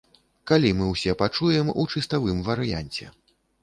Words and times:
Калі 0.51 0.71
мы 0.79 0.87
ўсе 0.93 1.15
пачуем 1.21 1.71
у 1.81 1.87
чыставым 1.97 2.45
варыянце? 2.53 3.17